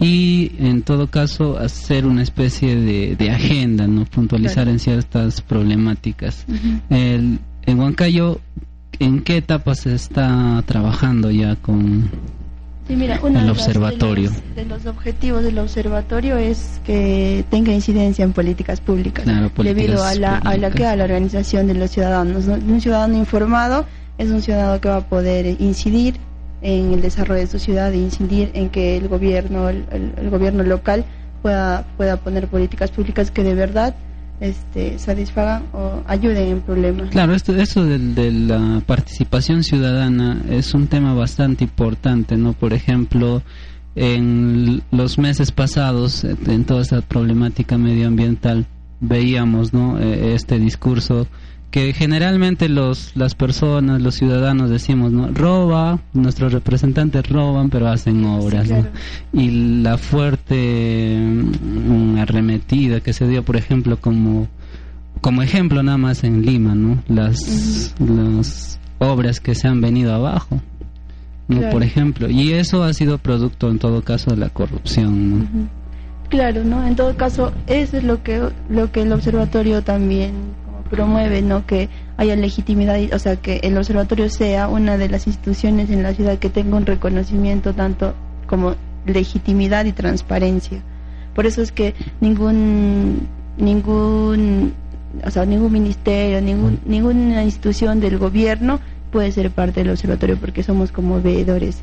[0.00, 6.46] y en todo caso hacer una especie de, agenda, no puntualizar en ciertas problemáticas.
[6.88, 8.40] el, en Huancayo,
[8.98, 12.10] ¿en qué etapa se está trabajando ya con
[12.88, 14.30] el observatorio?
[14.56, 19.26] De los, objetivos del observatorio es que tenga incidencia en políticas públicas,
[19.58, 22.46] debido a la, a la que a la organización de los ciudadanos.
[22.46, 23.84] Un ciudadano informado
[24.16, 26.14] es un ciudadano que va a poder incidir
[26.62, 31.04] en el desarrollo de su ciudad e incidir en que el gobierno, el, gobierno local
[31.42, 33.94] pueda, pueda poner políticas públicas que de verdad
[34.40, 37.10] este, satisfagan o ayuden en problemas.
[37.10, 42.52] Claro, esto, esto de, de, la participación ciudadana es un tema bastante importante, ¿no?
[42.52, 43.42] Por ejemplo,
[43.94, 48.66] en los meses pasados, en toda esta problemática medioambiental,
[49.00, 49.98] veíamos, ¿no?
[49.98, 51.26] E, este discurso
[51.70, 55.28] que generalmente los las personas, los ciudadanos decimos, ¿no?
[55.28, 58.70] Roba, nuestros representantes roban, pero hacen obras,
[59.32, 64.48] Y la fuerte mm, arremetida que se dio, por ejemplo, como
[65.20, 67.02] como ejemplo nada más en Lima, ¿no?
[67.08, 70.60] Las las obras que se han venido abajo.
[71.46, 71.68] ¿no?
[71.70, 75.68] Por ejemplo, y eso ha sido producto en todo caso de la corrupción, ¿no?
[76.28, 76.86] Claro, ¿no?
[76.86, 80.32] En todo caso, eso es lo que lo que el observatorio también
[80.90, 85.90] promueve no que haya legitimidad o sea que el observatorio sea una de las instituciones
[85.90, 88.14] en la ciudad que tenga un reconocimiento tanto
[88.46, 88.74] como
[89.06, 90.82] legitimidad y transparencia.
[91.34, 94.74] Por eso es que ningún ningún
[95.24, 100.62] o sea ningún ministerio ningún ninguna institución del gobierno puede ser parte del observatorio porque
[100.62, 101.82] somos como veedores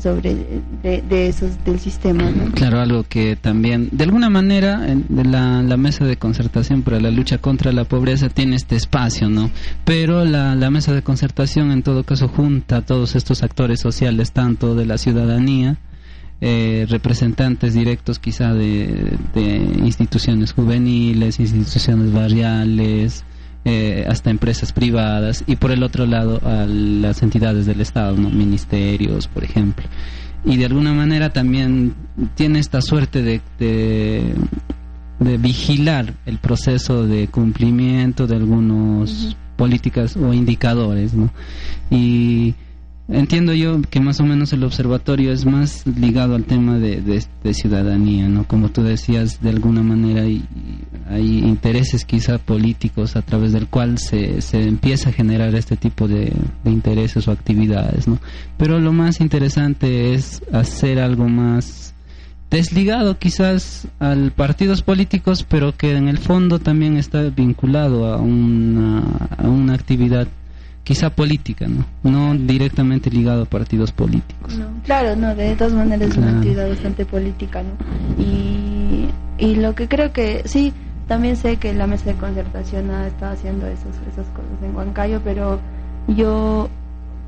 [0.00, 0.36] sobre
[0.82, 2.30] de, esos del sistema.
[2.54, 7.38] Claro, algo que también, de alguna manera, la, la mesa de concertación para la lucha
[7.38, 9.50] contra la pobreza tiene este espacio, ¿no?
[9.84, 14.32] Pero la, la mesa de concertación, en todo caso, junta a todos estos actores sociales,
[14.32, 15.78] tanto de la ciudadanía,
[16.40, 23.24] eh, representantes directos quizá de, de, instituciones juveniles, instituciones barriales,
[23.70, 28.30] eh, hasta empresas privadas y por el otro lado a las entidades del Estado, ¿no?
[28.30, 29.84] ministerios, por ejemplo.
[30.42, 31.94] Y de alguna manera también
[32.34, 41.12] tiene esta suerte de, de, vigilar el proceso de cumplimiento de algunas políticas o indicadores.
[41.12, 41.30] ¿no?
[41.90, 42.54] Y
[43.10, 47.24] Entiendo yo que más o menos el observatorio es más ligado al tema de,
[47.54, 48.44] ciudadanía, ¿no?
[48.44, 54.42] Como tú decías, de alguna manera hay, intereses quizá políticos a través del cual se,
[54.42, 56.34] se empieza a generar este tipo de,
[56.66, 58.18] intereses o actividades, ¿no?
[58.58, 61.94] Pero lo más interesante es hacer algo más
[62.50, 69.00] desligado quizás a partidos políticos, pero que en el fondo también está vinculado a una,
[69.38, 70.28] a una actividad
[70.88, 71.84] quizá política, ¿no?
[72.02, 74.58] No directamente ligado a partidos políticos.
[74.86, 78.24] claro, no, de todas maneras es una actividad bastante política, ¿no?
[78.24, 80.72] Y, y lo que creo que sí,
[81.06, 85.20] también sé que la mesa de concertación ha estado haciendo esas, esas cosas en Huancayo,
[85.22, 85.60] pero
[86.06, 86.70] yo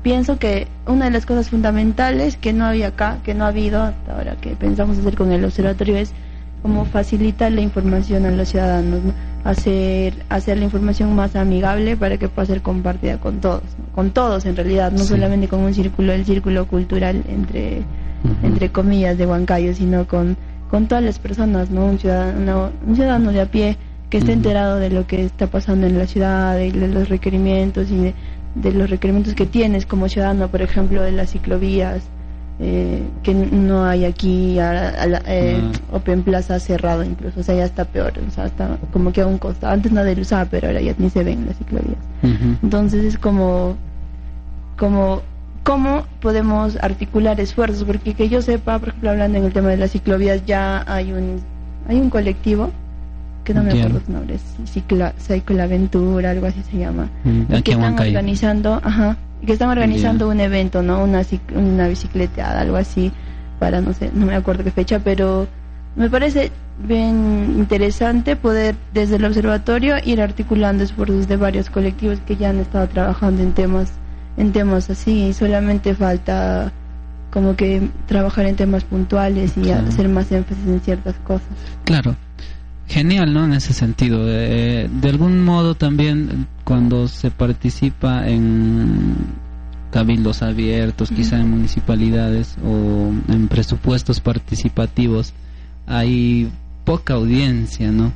[0.01, 3.83] pienso que una de las cosas fundamentales que no había acá, que no ha habido
[3.83, 6.13] hasta ahora que pensamos hacer con el observatorio es
[6.61, 8.99] como facilitar la información a los ciudadanos,
[9.43, 13.63] hacer, hacer la información más amigable para que pueda ser compartida con todos,
[13.95, 17.81] con todos en realidad, no solamente con un círculo, el círculo cultural entre,
[18.43, 20.37] entre comillas de Huancayo, sino con,
[20.69, 21.85] con todas las personas, ¿no?
[21.85, 23.77] Un ciudadano, un ciudadano de a pie
[24.09, 27.95] que esté enterado de lo que está pasando en la ciudad, de, los requerimientos y
[27.95, 28.13] de,
[28.55, 32.03] de los requerimientos que tienes como ciudadano, por ejemplo, de las ciclovías,
[32.63, 38.13] eh, que no hay aquí eh, Open Plaza cerrado incluso, o sea, ya está peor,
[38.27, 40.93] o sea, está como que a un costado, antes nadie lo usaba, pero ahora ya
[40.99, 41.97] ni se ven las ciclovías.
[42.61, 43.77] Entonces es como,
[44.77, 45.23] como,
[45.63, 47.83] ¿cómo podemos articular esfuerzos?
[47.83, 51.13] Porque que yo sepa, por ejemplo, hablando en el tema de las ciclovías, ya hay
[51.13, 51.41] un,
[51.89, 52.69] hay un colectivo
[53.43, 54.37] que no me acuerdo su nombre,
[55.17, 60.81] Ciclaventura, algo así se llama, mm, que están organizando, ajá, que están organizando un evento,
[60.81, 61.03] ¿no?
[61.03, 61.21] Una,
[61.55, 63.11] una bicicleteada, algo así,
[63.59, 65.47] para no sé, no me acuerdo qué fecha, pero
[65.95, 66.51] me parece
[66.87, 72.59] bien interesante poder desde el observatorio ir articulando esfuerzos de varios colectivos que ya han
[72.59, 73.91] estado trabajando en temas
[74.37, 76.71] en temas así y solamente falta
[77.29, 81.49] como que trabajar en temas puntuales y hacer más énfasis en ciertas cosas.
[81.83, 82.15] Claro
[82.91, 83.45] genial, ¿no?
[83.45, 84.25] En ese sentido.
[84.25, 89.17] de algún modo también cuando se participa en
[89.91, 95.33] cabildos abiertos, quizá en municipalidades o en presupuestos participativos,
[95.85, 96.49] hay
[96.85, 98.13] poca audiencia, ¿no?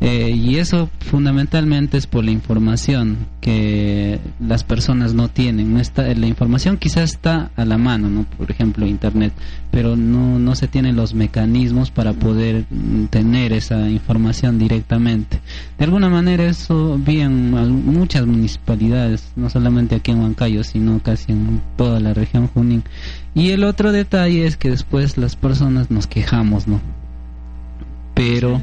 [0.00, 5.74] Eh, y eso fundamentalmente es por la información que las personas no tienen.
[5.74, 8.24] No está, la información quizás está a la mano, ¿no?
[8.36, 9.32] por ejemplo, Internet,
[9.72, 15.40] pero no, no se tienen los mecanismos para poder mm, tener esa información directamente.
[15.78, 21.32] De alguna manera eso vi en muchas municipalidades, no solamente aquí en Huancayo, sino casi
[21.32, 22.84] en toda la región Junín.
[23.34, 26.80] Y el otro detalle es que después las personas nos quejamos, ¿no?
[28.14, 28.62] Pero...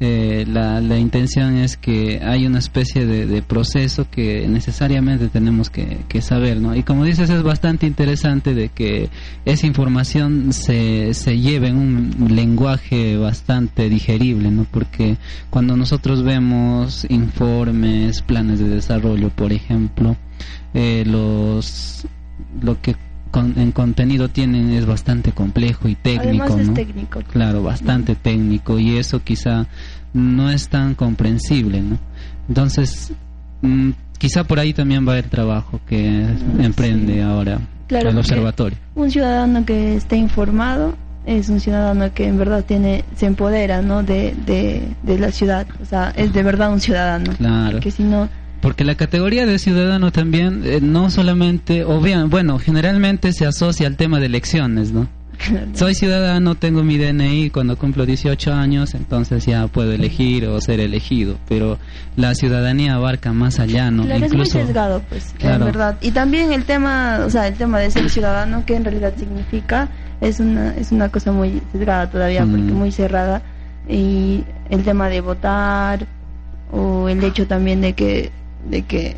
[0.00, 6.20] Eh, la, la, intención es que hay una especie de, proceso que necesariamente tenemos que,
[6.20, 6.74] saber, ¿no?
[6.74, 9.08] Y como dices, es bastante interesante de que
[9.44, 14.66] esa información se, se lleve en un lenguaje bastante digerible, ¿no?
[14.68, 15.16] Porque
[15.48, 20.16] cuando nosotros vemos informes, planes de desarrollo, por ejemplo,
[20.74, 22.06] eh, los
[22.60, 22.96] lo que
[23.40, 26.74] en contenido tienen es bastante complejo y técnico, ¿no?
[26.74, 27.20] técnico.
[27.30, 29.66] Claro, bastante técnico y eso quizá
[30.12, 31.98] no es tan comprensible, ¿no?
[32.48, 33.12] Entonces,
[33.62, 36.26] mm, quizá por ahí también va el trabajo que
[36.58, 38.78] emprende ahora el observatorio.
[38.94, 40.94] Un ciudadano que esté informado
[41.26, 44.02] es un ciudadano que en verdad tiene se empodera, ¿no?
[44.02, 47.32] De, de, la ciudad, o sea, es de verdad un ciudadano.
[47.36, 47.80] Claro.
[47.80, 48.28] Que si no
[48.64, 53.86] porque la categoría de ciudadano también eh, no solamente, o bien, bueno, generalmente se asocia
[53.86, 55.06] al tema de elecciones, ¿no?
[55.74, 60.80] Soy ciudadano, tengo mi DNI, cuando cumplo 18 años, entonces ya puedo elegir o ser
[60.80, 61.78] elegido, pero
[62.16, 64.04] la ciudadanía abarca más allá, ¿no?
[64.04, 65.66] Claro, Incluso, es muy sesgado, pues, claro.
[65.66, 65.98] verdad.
[66.00, 69.90] Y también el tema, o sea, el tema de ser ciudadano, que en realidad significa,
[70.22, 73.42] es una, es una cosa muy sesgada todavía, porque muy cerrada,
[73.86, 76.06] y el tema de votar,
[76.72, 78.32] o el hecho también de que
[78.68, 79.16] de que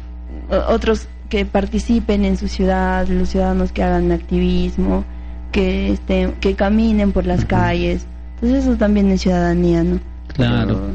[0.69, 5.04] otros que participen en su ciudad, los ciudadanos que hagan activismo,
[5.52, 8.06] que estén, que caminen por las calles.
[8.34, 9.98] Entonces eso también es ciudadanía, ¿no?
[10.28, 10.90] Claro.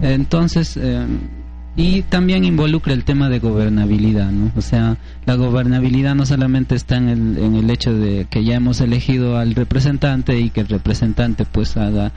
[0.00, 1.06] Entonces, eh,
[1.76, 4.50] y también involucra el tema de gobernabilidad, ¿no?
[4.56, 8.56] O sea, la gobernabilidad no solamente está en el, en el hecho de que ya
[8.56, 12.12] hemos elegido al representante y que el representante pues haga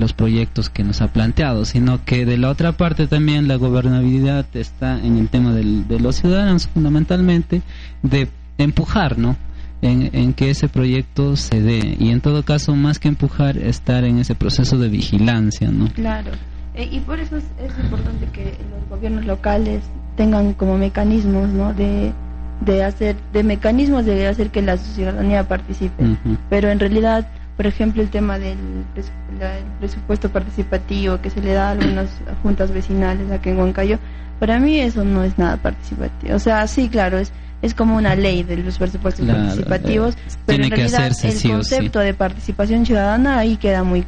[0.00, 4.46] los proyectos que nos ha planteado, sino que de la otra parte también la gobernabilidad
[4.54, 7.62] está en el tema de los ciudadanos fundamentalmente
[8.02, 9.36] de empujar, ¿no?
[9.82, 14.18] En, que ese proyecto se dé y en todo caso más que empujar estar en
[14.18, 15.88] ese proceso de vigilancia, ¿no?
[15.88, 16.32] Claro.
[16.74, 17.44] Eh, y por eso es,
[17.82, 19.82] importante que los gobiernos locales
[20.16, 21.72] tengan como mecanismos, ¿no?
[21.72, 22.12] De,
[22.60, 26.04] de hacer de mecanismos de hacer que la ciudadanía participe,
[26.50, 27.26] pero en realidad
[27.60, 28.56] por ejemplo, el tema del
[29.80, 32.08] presupuesto participativo que se le da a algunas
[32.42, 33.98] juntas vecinales aquí en Huancayo,
[34.38, 36.34] para mí eso no es nada participativo.
[36.34, 40.64] O sea, sí, claro, es es como una ley de los presupuestos participativos, eh, pero
[40.64, 44.06] en realidad el concepto de participación ciudadana ahí queda muy,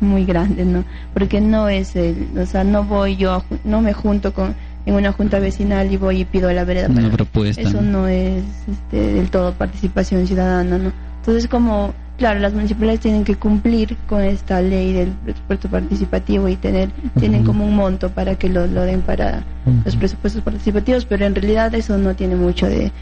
[0.00, 0.86] muy, grande, ¿no?
[1.12, 4.54] Porque no es el, o sea, no voy yo, no me junto con
[4.86, 6.88] en una junta vecinal y voy y pido la vereda.
[6.88, 7.60] Una propuesta.
[7.60, 10.90] Eso no es este, del todo participación ciudadana, ¿no?
[11.20, 16.54] Entonces como Claro, las municipalidades tienen que cumplir con esta ley del presupuesto participativo y
[16.54, 19.42] tener tienen como un monto para que lo, lo den para
[19.84, 22.92] los presupuestos participativos, pero en realidad eso no tiene mucho de,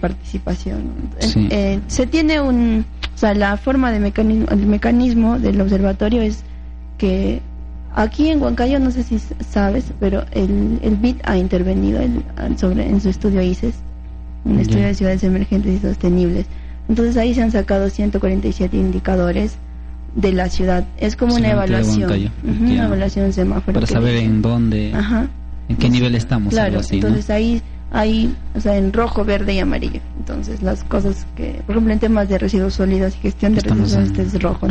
[0.00, 0.92] participación.
[1.50, 6.44] Eh, se tiene un, o sea, la forma de mecanismo, el mecanismo del observatorio es
[6.98, 7.42] que
[7.92, 12.00] aquí en Huancayo, no sé si sabes, pero el, el BID ha intervenido
[12.56, 13.74] sobre, en su estudio ICES,
[14.44, 16.46] un estudio de ciudades emergentes y sostenibles
[16.88, 19.56] entonces ahí se han sacado 147 indicadores
[20.14, 20.84] de la ciudad.
[20.98, 22.30] Es como una evaluación.
[22.44, 23.74] una evaluación semáforo.
[23.74, 26.52] Para saber en dónde, en qué nivel estamos.
[26.52, 30.00] Claro, entonces ahí hay, o sea, en rojo, verde y amarillo.
[30.18, 33.90] Entonces las cosas que, por ejemplo, en temas de residuos sólidos y gestión de residuos
[33.90, 34.66] sólidos, este es rojo.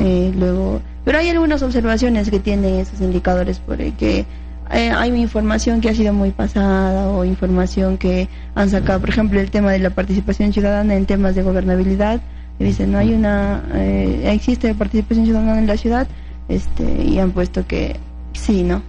[0.00, 4.26] Eh, luego, pero hay algunas observaciones que tienen esos indicadores por que
[4.72, 9.40] eh, hay información que ha sido muy pasada o información que han sacado, por ejemplo,
[9.40, 12.20] el tema de la participación ciudadana en temas de gobernabilidad.
[12.58, 16.08] Y dicen, no hay una, eh, existe participación ciudadana en la ciudad,
[16.48, 17.96] este, y han puesto que
[18.32, 18.82] sí, ¿no?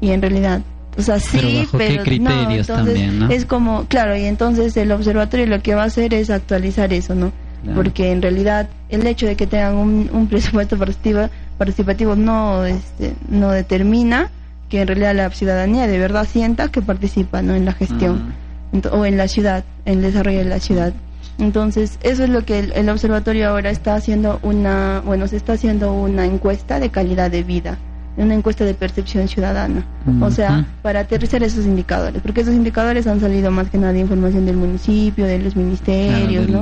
[0.00, 0.60] Y en realidad,
[0.98, 3.30] o sea, sí, pero, criterios también, ¿no?
[3.30, 7.14] Es como, claro, y entonces el observatorio lo que va a hacer es actualizar eso,
[7.14, 7.32] ¿no?
[7.74, 13.14] Porque en realidad el hecho de que tengan un, un presupuesto participativo, participativo no, este,
[13.30, 14.30] no determina
[14.68, 17.54] que en realidad la ciudadanía de verdad sienta que participa ¿no?
[17.54, 18.34] en la gestión
[18.72, 18.88] ah.
[18.92, 20.92] o en la ciudad, en el desarrollo de la ciudad.
[21.38, 25.92] Entonces, eso es lo que el, observatorio ahora está haciendo una, bueno, se está haciendo
[25.92, 27.76] una encuesta de calidad de vida,
[28.16, 29.84] una encuesta de percepción ciudadana,
[30.20, 34.00] o sea, para aterrizar esos indicadores, porque esos indicadores han salido más que nada de
[34.00, 36.60] información del municipio, de los ministerios, ¿no?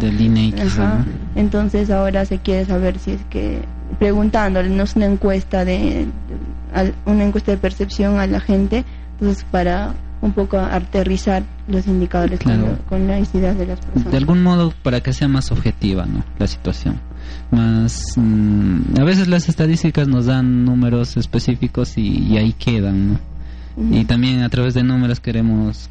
[1.34, 3.60] Entonces, ahora se quiere saber si es que
[3.98, 6.06] preguntándole, no es una encuesta de
[7.04, 8.84] una encuesta de percepción a la gente,
[9.14, 12.40] entonces para un poco aterrizar los indicadores
[12.88, 14.10] con, las ideas de las personas.
[14.10, 16.24] De algún modo para que sea más objetiva ¿no?
[16.38, 17.00] la situación.
[17.50, 23.18] Más, mm, a veces las estadísticas nos dan números específicos y, ahí quedan.
[23.90, 25.88] Y también a través de números queremos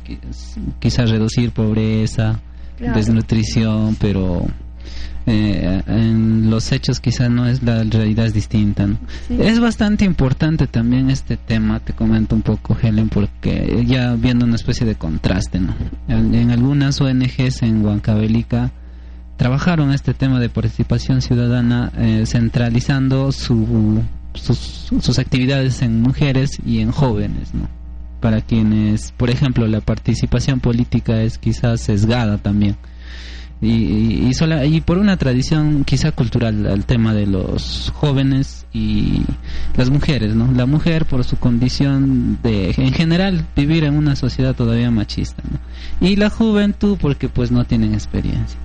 [0.79, 2.39] quizás reducir pobreza,
[2.79, 4.45] desnutrición, pero
[5.27, 8.87] eh, en los hechos quizás no es la realidad es distinta.
[9.29, 14.55] Es bastante importante también este tema, te comento un poco Helen, porque ya viendo una
[14.55, 15.75] especie de contraste, ¿no?
[16.07, 18.71] En, algunas ONGs en Huancavelica
[19.37, 24.01] trabajaron este tema de participación ciudadana eh, centralizando su,
[24.33, 27.67] sus, sus actividades en mujeres y en jóvenes, ¿no?
[28.19, 32.75] Para quienes, por ejemplo, la participación política es quizás sesgada también
[33.61, 39.21] y, y, sola, y por una tradición quizá cultural al tema de los jóvenes y
[39.77, 40.51] las mujeres, ¿no?
[40.51, 45.43] La mujer por su condición de, en general, vivir en una sociedad todavía machista.
[45.99, 48.59] Y la juventud porque pues no tienen experiencia.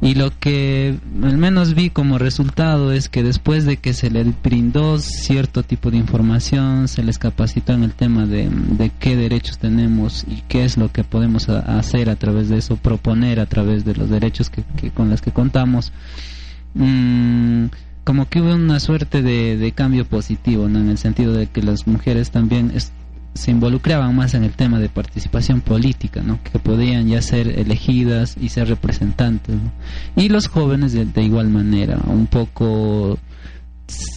[0.00, 4.26] Y lo que al menos vi como resultado es que después de que se les
[4.42, 8.48] brindó cierto tipo de información, se les capacitó en el tema de,
[9.00, 13.40] qué derechos tenemos y qué es lo que podemos hacer a través de eso, proponer
[13.40, 14.62] a través de los derechos que,
[14.92, 15.92] con los que contamos,
[16.74, 17.64] mm,
[18.04, 20.78] como que hubo una suerte de, de cambio positivo, ¿no?
[20.78, 22.70] en el sentido de que las mujeres también
[23.38, 26.40] se involucraban más en el tema de participación política, ¿no?
[26.42, 29.54] que podían ya ser elegidas y ser representantes.
[30.16, 33.16] Y los jóvenes de, igual manera, un poco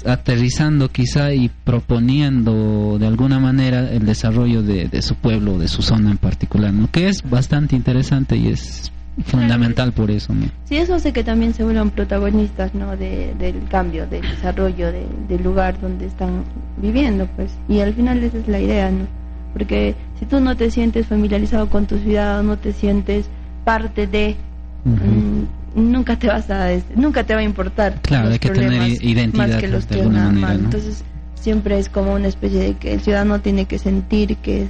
[0.05, 5.83] aterrizando quizá y proponiendo de alguna manera el desarrollo de, de su pueblo, de su
[5.83, 6.89] zona en particular, ¿no?
[6.89, 8.91] que es bastante interesante y es
[9.25, 10.34] fundamental por eso.
[10.34, 10.46] ¿no?
[10.65, 12.96] Sí, eso hace que también se vuelvan protagonistas ¿no?
[12.96, 16.44] De, del cambio, del desarrollo del lugar donde están
[16.82, 17.27] viviendo.
[17.36, 19.06] pues Y al final esa es la idea, ¿no?
[19.53, 23.30] Porque si tú no te sientes familiarizado con tu ciudad, no te sientes
[23.65, 24.36] parte de...
[24.86, 25.44] Mm,
[25.75, 29.56] nunca te vas a nunca te va a importar claro hay que tener identidad más
[29.58, 33.65] que los de manera, entonces siempre es como una especie de que el ciudadano tiene
[33.65, 34.68] que sentir que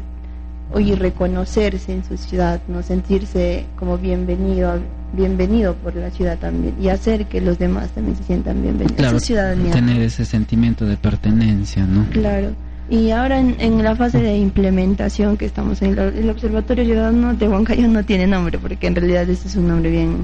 [0.73, 4.79] oye, reconocerse en su ciudad, no sentirse como bienvenido,
[5.13, 9.25] bienvenido por la ciudad también y hacer que los demás también se sientan bienvenidos.
[9.25, 12.05] Claro, tener ese sentimiento de pertenencia, ¿no?
[12.11, 12.49] Claro.
[12.91, 17.87] Y ahora en, la fase de implementación que estamos en el, Observatorio Ciudadano de Huancayo
[17.87, 20.23] no tiene nombre, porque en realidad este es un nombre bien,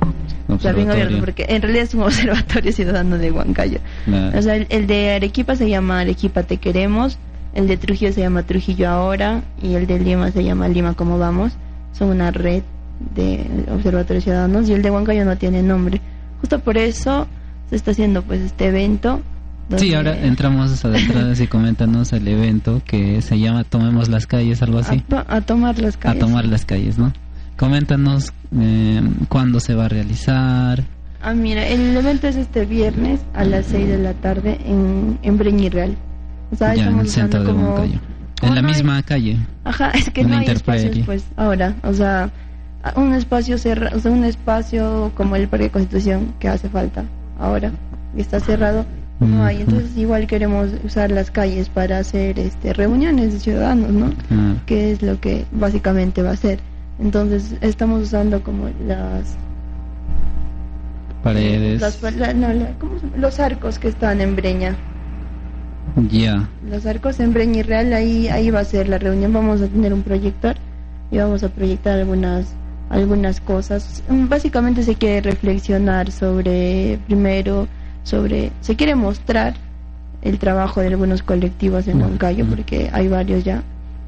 [0.75, 3.79] bien abierto, porque en realidad es un Observatorio Ciudadano de Huancayo.
[4.35, 7.17] O sea, el, el, de Arequipa se llama Arequipa Te Queremos,
[7.53, 11.17] el de Trujillo se llama Trujillo Ahora y el de Lima se llama Lima Como
[11.17, 11.53] Vamos.
[11.93, 12.63] Son una red
[13.15, 16.01] de observatorios ciudadanos y el de Huancayo no tiene nombre.
[16.41, 17.27] Justo por eso
[17.69, 19.21] se está haciendo pues este evento.
[19.75, 24.79] Sí, ahora entramos atrás y coméntanos el evento que se llama Tomemos las calles, algo
[24.79, 25.03] así.
[25.11, 26.23] A, tomar las calles.
[26.23, 27.11] A tomar las calles, ¿no?
[27.57, 30.85] Coméntanos eh, cuándo se va a realizar.
[31.21, 35.37] Ah, mira, el evento es este viernes a las 6 de la tarde en, en
[35.37, 35.97] Breñirreal.
[36.51, 37.77] O sea, ya, en el centro de como...
[38.41, 39.37] En la misma calle.
[39.63, 41.75] Ajá, es que no hay espacios, pues, ahora.
[41.83, 42.29] O sea,
[42.95, 47.03] un espacio cerrado, o sea, un espacio como el Parque Constitución que hace falta
[47.39, 47.71] ahora
[48.15, 48.85] y está cerrado,
[49.19, 49.61] no hay.
[49.61, 54.11] Entonces, igual queremos usar las calles para hacer este reuniones de ciudadanos, ¿no?
[54.65, 56.59] Que es lo que básicamente va a ser.
[56.99, 59.35] Entonces, estamos usando como las
[61.23, 61.81] paredes.
[62.35, 62.47] no,
[63.17, 64.75] los arcos que están en Breña.
[66.11, 66.47] Ya.
[66.69, 69.33] Los arcos en Breñirreal, ahí, ahí va a ser la reunión.
[69.33, 70.55] Vamos a tener un proyector
[71.11, 72.55] y vamos a proyectar algunas
[72.89, 74.03] algunas cosas.
[74.09, 77.67] Básicamente se quiere reflexionar sobre, primero,
[78.03, 79.55] sobre, se quiere mostrar
[80.21, 83.63] el trabajo de algunos colectivos en Moncayo, porque hay varios ya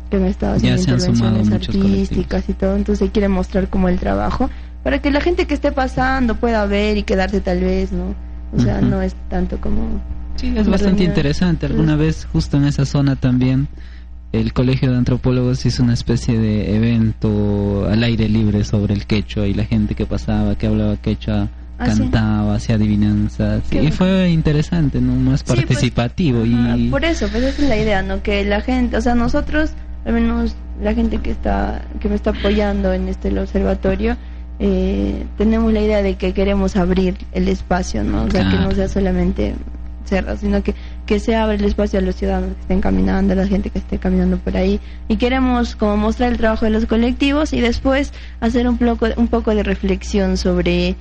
[0.10, 4.50] que han estado haciendo intervenciones artísticas y todo, entonces se quiere mostrar como el trabajo,
[4.84, 8.16] para que la gente que esté pasando pueda ver y quedarse tal vez, ¿no?
[8.56, 10.02] O sea, no es tanto como
[10.40, 11.66] Sí, es bastante interesante.
[11.66, 13.68] Alguna vez justo en esa zona también
[14.32, 19.48] el Colegio de Antropólogos hizo una especie de evento al aire libre sobre el quechua
[19.48, 23.64] y la gente que pasaba, que hablaba quechua, ah, cantaba, hacía adivinanzas.
[23.74, 25.14] y fue interesante, ¿no?
[25.16, 26.46] Más pues, participativo.
[26.46, 28.22] y Por eso, pues esa es la idea, ¿no?
[28.22, 29.72] Que la gente, o sea, nosotros,
[30.06, 34.16] al menos la gente que está que me está apoyando en este observatorio,
[34.60, 38.24] eh, tenemos la idea de que queremos abrir el espacio, ¿no?
[38.24, 39.56] O sea, que no sea solamente
[40.40, 40.76] sino que,
[41.06, 43.80] que se abre el espacio a los ciudadanos que estén caminando, a la gente que
[43.80, 44.80] esté caminando por ahí.
[45.08, 49.28] Y queremos como mostrar el trabajo de los colectivos y después hacer un poco, un
[49.28, 50.96] poco de reflexión sobre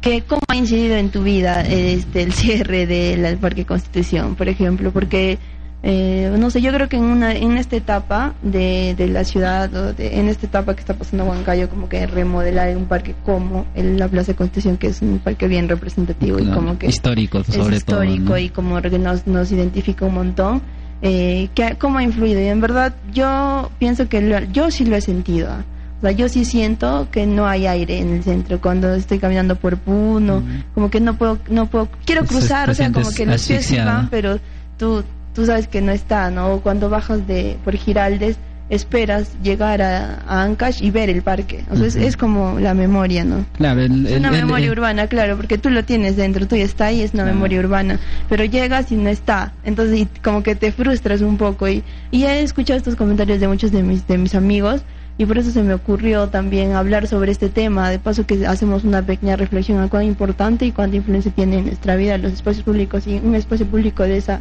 [0.00, 4.92] que cómo ha incidido en tu vida este el cierre del Parque Constitución, por ejemplo,
[4.92, 5.38] porque
[5.82, 9.74] eh, no sé, yo creo que en una en esta etapa de, de la ciudad,
[9.74, 13.98] o en esta etapa que está pasando Huancayo, como que remodelar un parque como el,
[13.98, 17.76] la Plaza de Constitución, que es un parque bien representativo y como que histórico, sobre
[17.76, 20.62] histórico y como que nos, nos identifica un montón.
[21.02, 22.42] Eh, que, ¿Cómo ha influido?
[22.42, 25.50] Y en verdad, yo pienso que yo sí lo he sentido.
[25.98, 29.56] O sea, yo sí siento que no hay aire en el centro cuando estoy caminando
[29.56, 30.42] por Puno,
[30.74, 33.82] como que no puedo, no puedo, quiero cruzar, o sea, como que los pies se
[33.82, 34.38] van, pero
[34.78, 36.60] tú tú sabes que no está, ¿no?
[36.60, 38.38] cuando bajas de por Giraldes,
[38.70, 41.64] esperas llegar a, Ancash y ver el parque.
[41.70, 43.44] O sea, es, como la memoria, ¿no?
[43.56, 47.02] Claro, es una memoria urbana, claro, porque tú lo tienes dentro, tú ya está ahí,
[47.02, 47.98] es una memoria urbana.
[48.28, 49.52] Pero llegas y no está.
[49.64, 51.68] Entonces, como que te frustras un poco.
[51.68, 51.82] Y,
[52.12, 54.82] y he escuchado estos comentarios de muchos de mis, de mis amigos.
[55.18, 58.84] Y por eso se me ocurrió también hablar sobre este tema, de paso que hacemos
[58.84, 62.64] una pequeña reflexión a cuán importante y cuánta influencia tiene en nuestra vida los espacios
[62.64, 64.40] públicos y un espacio público de esa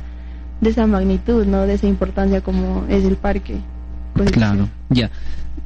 [0.61, 1.61] de esa magnitud, ¿no?
[1.63, 3.57] De esa importancia como es el parque.
[4.13, 5.09] Pues, claro, ya.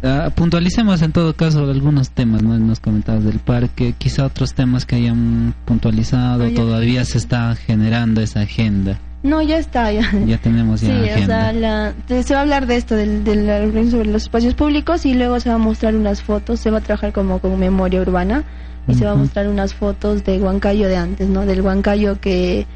[0.03, 2.57] Ah, puntualicemos en todo caso algunos temas, ¿no?
[2.59, 8.41] Nos comentabas del parque, quizá otros temas que hayan puntualizado, todavía se está generando esa
[8.41, 8.99] agenda.
[9.23, 10.11] No, ya está, ya.
[10.25, 13.89] Ya tenemos ya sí, o sea, la, se va a hablar de esto, del, del,
[13.89, 16.81] sobre los espacios públicos y luego se va a mostrar unas fotos, se va a
[16.81, 18.43] trabajar como con memoria urbana
[18.85, 21.45] y se va a mostrar unas fotos de Huancayo de antes, ¿no?
[21.45, 22.67] Del Huancayo que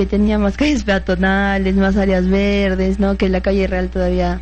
[0.00, 3.18] que tenía más calles peatonales, más áreas verdes, ¿no?
[3.18, 4.40] Que la calle real todavía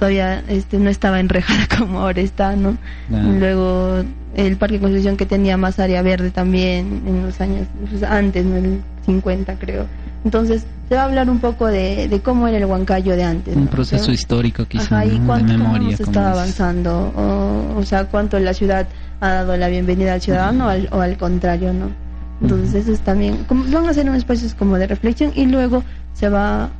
[0.00, 2.76] todavía este no estaba enrejada como ahora está, ¿no?
[3.08, 4.02] Luego
[4.34, 8.44] el Parque de Constitución que tenía más área verde también en los años pues, antes,
[8.44, 8.56] ¿no?
[8.56, 9.86] El 50 creo.
[10.24, 13.54] Entonces, se va a hablar un poco de, de cómo era el Huancayo de antes.
[13.54, 15.94] Un proceso histórico quizá, y cuánto, de memoria.
[15.94, 18.88] estaba avanzando, o, o, sea, cuánto la ciudad
[19.20, 22.05] ha dado la bienvenida al ciudadano o al contrario, ¿no?
[22.40, 25.82] Entonces eso es también, como, van a ser un espacios como de reflexión y luego
[26.12, 26.70] se va,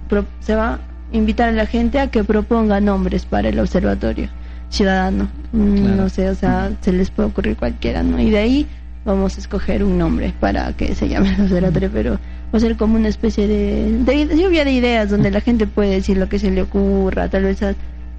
[0.41, 0.79] se va a
[1.13, 4.29] invitar a la gente a que proponga nombres para el observatorio
[4.69, 5.29] ciudadano.
[5.53, 8.21] Mm, no sé, o sea, se les puede ocurrir cualquiera, ¿no?
[8.21, 8.67] Y de ahí
[9.05, 12.19] vamos a escoger un nombre para que se llame el observatorio, pero va
[12.53, 16.19] a ser como una especie de, de lluvia de ideas donde la gente puede decir
[16.19, 17.61] lo que se le ocurra, tal vez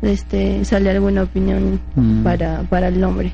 [0.02, 2.24] este sale alguna opinión mm.
[2.24, 3.34] para, para el nombre.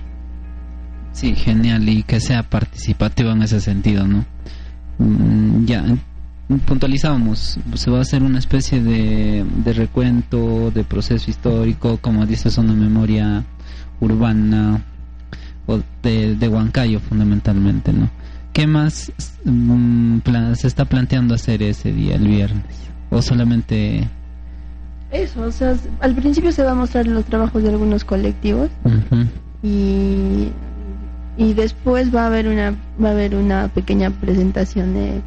[1.13, 4.26] Sí, genial y que sea participativo en ese sentido, ¿no?
[4.97, 5.86] Mm, ya,
[6.65, 12.58] puntualizamos, se va a hacer una especie de, de recuento, de proceso histórico, como dices,
[12.58, 13.43] una memoria
[13.99, 14.84] urbana
[15.67, 18.10] o de, de Huancayo fundamentalmente, ¿no?
[18.52, 19.12] ¿Qué más
[19.45, 20.19] mm,
[20.56, 22.63] se está planteando hacer ese día, el viernes?
[23.10, 24.08] ¿O solamente...?
[25.12, 28.71] Eso, o sea, al principio se va a mostrar los trabajos de algunos colectivos
[29.62, 30.49] y
[31.38, 35.22] y después va a haber una va a haber una pequeña presentación de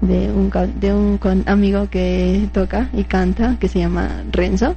[0.00, 4.74] de un de un amigo que toca y canta que se llama Renzo.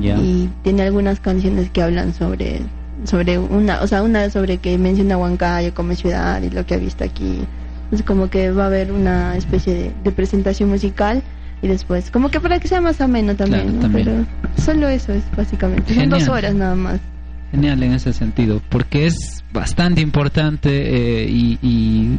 [0.00, 2.60] Y tiene algunas canciones que hablan sobre
[3.04, 6.78] sobre una o sea una sobre que menciona Huancayo como ciudad y lo que ha
[6.78, 7.40] visto aquí.
[7.90, 11.22] Es como que va a haber una especie de, presentación musical
[11.60, 14.12] y después como que para que sea más ameno también, pero
[14.56, 15.94] solo eso es básicamente.
[15.94, 17.00] Son dos horas nada más
[17.54, 22.18] genial en ese sentido, porque es bastante importante eh, y, y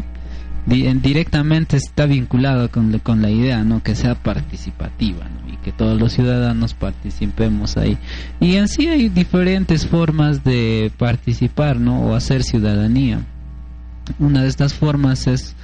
[0.65, 3.83] directamente está vinculado con, con, la idea, ¿no?
[3.83, 7.97] Que sea participativa, Y que todos los ciudadanos participemos ahí.
[8.39, 12.01] Y en sí hay diferentes formas de participar, ¿no?
[12.01, 13.19] O hacer ciudadanía.
[14.19, 15.55] Una de estas formas es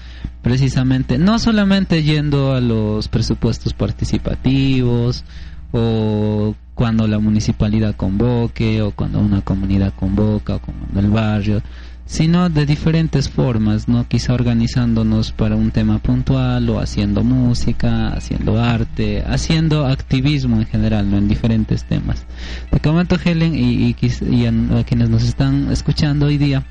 [0.42, 5.24] precisamente no solamente yendo a los presupuestos participativos
[5.72, 11.62] o cuando la municipalidad convoque o cuando una comunidad convoca o cuando el barrio,
[12.08, 14.08] sino de diferentes formas, ¿no?
[14.08, 21.12] Quizá organizándonos para un tema puntual o haciendo música, haciendo arte, haciendo activismo en general,
[21.12, 21.20] ¿no?
[21.20, 22.26] En diferentes temas.
[22.72, 26.64] Te comento, Helen, y, y, a, quienes nos están escuchando hoy día,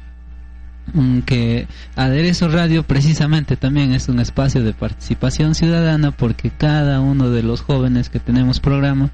[0.92, 7.30] mm, que Aderezo Radio precisamente también es un espacio de participación ciudadana porque cada uno
[7.30, 9.12] de los jóvenes que tenemos programa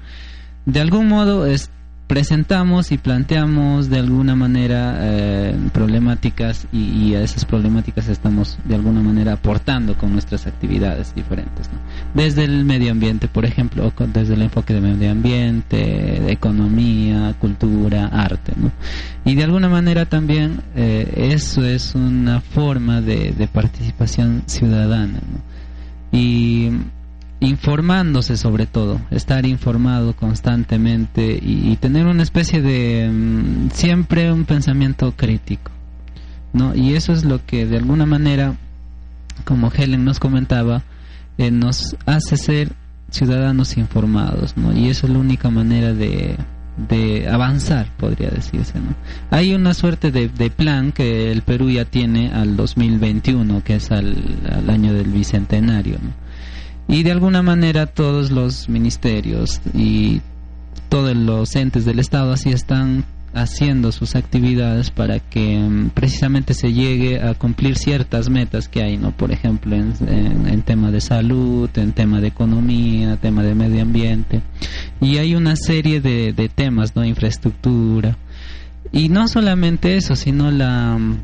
[0.67, 1.71] de algún modo es,
[2.07, 9.01] presentamos y planteamos de alguna manera eh, problemáticas y, a esas problemáticas estamos de alguna
[9.01, 11.69] manera aportando con nuestras actividades diferentes.
[12.13, 18.51] Desde el medio ambiente, por ejemplo, desde el enfoque de medio ambiente, economía, cultura, arte.
[19.23, 25.21] Y de alguna manera también eh, eso es una forma de, de participación ciudadana.
[26.11, 26.71] Y
[27.39, 35.13] informándose sobre todo, estar informado constantemente y, tener una especie de mm, siempre un pensamiento
[35.15, 35.71] crítico,
[36.53, 36.73] ¿no?
[36.75, 38.55] Y eso es lo que de alguna manera,
[39.45, 40.83] como Helen nos comentaba,
[41.37, 42.71] eh, nos hace ser
[43.11, 44.75] ciudadanos informados, ¿no?
[44.75, 46.37] Y eso es la única manera de,
[46.89, 48.95] de avanzar, podría decirse, ¿no?
[49.29, 53.91] Hay una suerte de, de, plan que el Perú ya tiene al 2021, que es
[53.91, 54.15] al,
[54.51, 55.99] al año del bicentenario.
[56.87, 60.21] Y de alguna manera todos los ministerios y
[60.89, 66.73] todos los entes del Estado así están haciendo sus actividades para que mm, precisamente se
[66.73, 69.11] llegue a cumplir ciertas metas que hay, ¿no?
[69.11, 69.93] Por ejemplo, en,
[70.47, 74.41] en, tema de salud, en tema de economía, tema de medio ambiente.
[75.01, 77.05] Y hay una serie de, de temas, ¿no?
[77.05, 78.17] Infraestructura.
[78.91, 81.17] Y no solamente eso, sino la mm,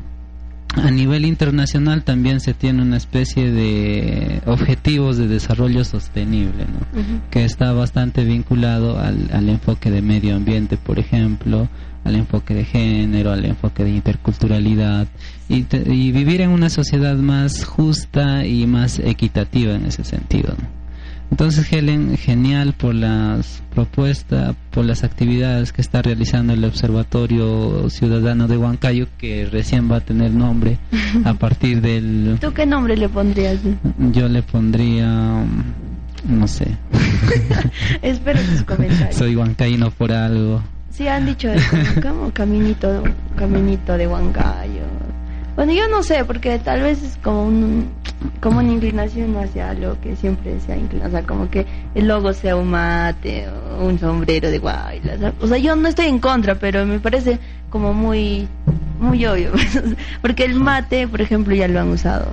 [0.76, 7.20] a nivel internacional también se tiene una especie de objetivos de desarrollo sostenible, ¿no?
[7.30, 11.68] que está bastante vinculado al, al, enfoque de medio ambiente, por ejemplo,
[12.04, 15.06] al enfoque de género, al enfoque de interculturalidad
[15.48, 20.54] y, te, y vivir en una sociedad más justa y más equitativa en ese sentido.
[20.58, 20.83] ¿no?
[21.30, 28.46] Entonces, Helen, genial por las propuestas, por las actividades que está realizando el Observatorio Ciudadano
[28.46, 30.78] de Huancayo, que recién va a tener nombre
[31.24, 32.38] a partir del...
[32.40, 33.58] ¿Tú qué nombre le pondrías?
[34.12, 35.44] Yo le pondría...
[36.28, 36.68] no sé.
[38.02, 39.16] Espero tus comentarios.
[39.16, 40.62] Soy huancaíno por algo.
[40.94, 43.02] Sí, han dicho eso, como caminito,
[43.34, 44.82] caminito de Huancayo.
[45.56, 47.88] Bueno, yo no sé, porque tal vez es como un
[48.40, 52.08] como una inclinación hacia lo que siempre se ha inclinado, o sea, como que el
[52.08, 56.18] logo sea un mate o un sombrero de guaylas, o sea, yo no estoy en
[56.18, 57.38] contra, pero me parece
[57.70, 58.48] como muy
[58.98, 59.52] muy obvio,
[60.22, 62.26] porque el mate, por ejemplo, ya lo han usado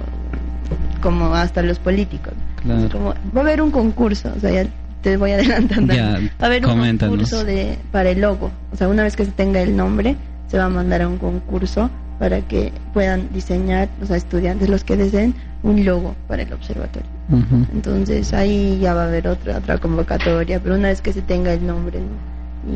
[1.02, 2.34] como hasta los políticos.
[2.62, 2.90] Claro.
[2.90, 4.70] Como, va a haber un concurso, o sea, ya
[5.02, 5.94] te voy adelantando.
[5.94, 9.26] Ya, va a haber un concurso de para el logo, o sea, una vez que
[9.26, 10.16] se tenga el nombre,
[10.48, 11.90] se va a mandar a un concurso
[12.22, 17.10] para que puedan diseñar, o sea, estudiantes los que deseen un logo para el observatorio.
[17.30, 17.66] Uh -huh.
[17.74, 21.52] Entonces ahí ya va a haber otra otra convocatoria, pero una vez que se tenga
[21.52, 22.14] el nombre, ¿no?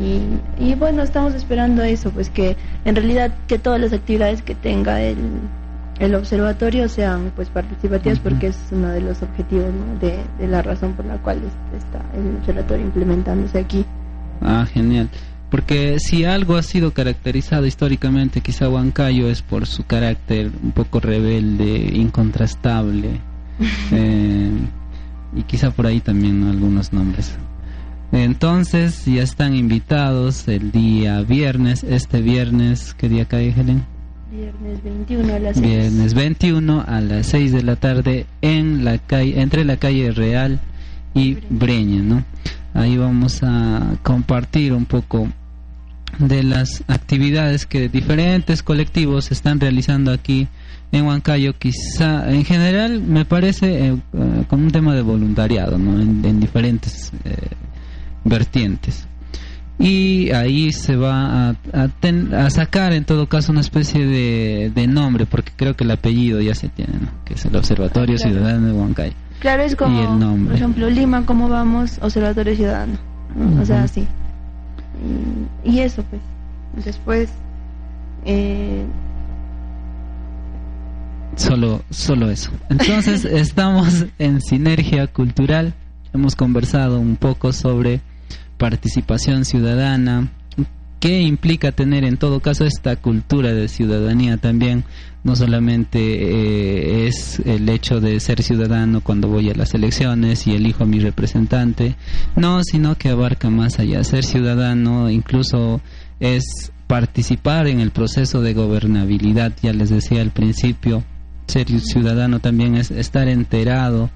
[0.02, 4.56] y, y, bueno, estamos esperando eso, pues que en realidad que todas las actividades que
[4.56, 5.18] tenga el,
[6.00, 8.28] el observatorio sean pues participativas uh -huh.
[8.28, 10.00] porque es uno de los objetivos ¿no?
[10.00, 11.38] de, de, la razón por la cual
[11.80, 13.84] está el observatorio implementándose aquí.
[14.40, 15.08] Ah, genial
[15.50, 21.00] porque si algo ha sido caracterizado históricamente quizá Huancayo es por su carácter un poco
[21.00, 23.20] rebelde, incontrastable
[23.92, 24.50] eh,
[25.34, 26.50] y quizá por ahí también ¿no?
[26.50, 27.36] algunos nombres.
[28.12, 33.84] Entonces ya están invitados el día viernes, este viernes, ¿qué día cae Helen?
[34.30, 35.66] Viernes 21 a las 6.
[35.66, 40.60] Viernes 21 a las 6 de la tarde en la calle, entre la calle Real
[41.14, 42.24] y Breña, ¿no?
[42.76, 45.28] Ahí vamos a compartir un poco
[46.18, 50.46] de las actividades que diferentes colectivos están realizando aquí
[50.92, 53.96] en Huancayo, quizá en general me parece eh,
[54.46, 56.00] con un tema de voluntariado, ¿no?
[56.00, 57.48] en, en diferentes eh,
[58.24, 59.08] vertientes.
[59.78, 64.70] Y ahí se va a, a, ten, a, sacar en todo caso una especie de,
[64.74, 67.08] de, nombre, porque creo que el apellido ya se tiene, ¿no?
[67.24, 68.18] que es el Observatorio.
[68.18, 69.14] Ciudadano de Huancayo.
[69.40, 70.46] Claro, es como, y el nombre.
[70.46, 71.98] por ejemplo, Lima, ¿cómo vamos?
[72.00, 72.98] Observatorio Ciudadano.
[73.34, 73.44] ¿no?
[73.44, 73.62] Uh -huh.
[73.62, 74.06] O sea, sí.
[75.64, 76.22] Y, y, eso, pues.
[76.84, 77.30] Después.
[78.24, 78.84] Eh...
[81.36, 82.50] Solo, solo eso.
[82.70, 85.74] Entonces, estamos en Sinergia Cultural.
[86.14, 88.00] Hemos conversado un poco sobre
[88.56, 90.28] participación ciudadana,
[91.06, 94.82] qué implica tener en todo caso esta cultura de ciudadanía también
[95.22, 100.56] no solamente eh, es el hecho de ser ciudadano cuando voy a las elecciones y
[100.56, 101.94] elijo a mi representante
[102.34, 104.02] no sino que abarca más allá.
[104.02, 105.80] Ser ciudadano incluso
[106.18, 109.52] es participar en el proceso de gobernabilidad.
[109.62, 111.04] Ya les decía al principio
[111.46, 114.10] ser ciudadano también es estar enterado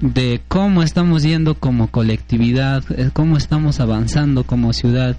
[0.00, 5.16] de cómo estamos yendo como colectividad, cómo estamos avanzando como ciudad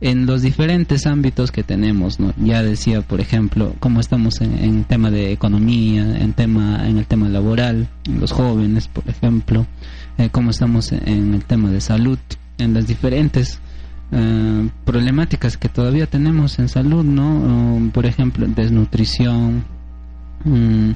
[0.00, 2.34] en los diferentes ámbitos que tenemos, ¿no?
[2.36, 7.06] Ya decía, por ejemplo, cómo estamos en, en, tema de economía, en tema en el
[7.06, 9.66] tema laboral, en los jóvenes, por ejemplo,
[10.18, 12.18] eh, cómo estamos en, el tema de salud,
[12.58, 13.58] en las diferentes
[14.12, 17.76] uh, problemáticas que todavía tenemos en salud, ¿no?
[17.76, 19.64] Uh, por ejemplo, desnutrición,
[20.44, 20.94] um,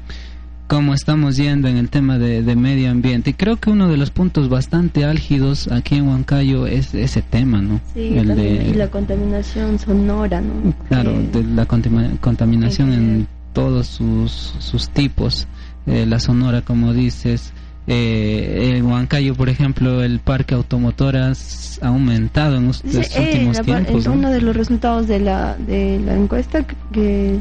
[0.70, 3.30] cómo estamos yendo en el tema de, de, medio ambiente.
[3.30, 7.60] Y creo que uno de los puntos bastante álgidos aquí en Huancayo es ese tema,
[7.60, 7.80] ¿no?
[7.92, 10.72] Sí, el de, y la contaminación sonora, ¿no?
[10.88, 14.30] Claro, eh, de la contaminación en todos sus,
[14.60, 15.48] sus tipos.
[15.86, 17.52] Eh, la sonora, como dices.
[17.88, 21.32] Eh, en Huancayo, por ejemplo, el parque automotor ha
[21.82, 24.06] aumentado en los sí, últimos la, tiempos.
[24.06, 24.12] ¿no?
[24.12, 27.40] Uno de los resultados de la, de la encuesta que, que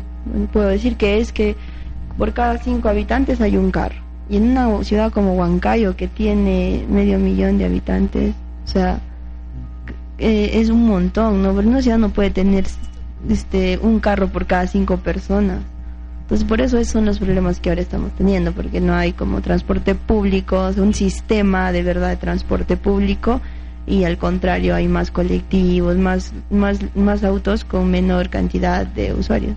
[0.52, 1.56] puedo decir que es que
[2.20, 3.96] por cada cinco habitantes hay un carro.
[4.30, 9.00] y en una ciudad como Huancayo que tiene medio millón de habitantes, o sea,
[10.20, 11.56] eh, es un montón, ¿no?
[11.56, 12.66] Pero una ciudad no puede tener
[13.28, 15.62] este un carro por cada cinco personas.
[16.24, 19.42] Entonces por eso esos son los problemas que ahora estamos teniendo, porque no hay como
[19.42, 23.42] transporte público, un sistema de verdad de transporte público
[23.88, 29.56] y al contrario hay más colectivos, más, más, más autos con menor cantidad de usuarios.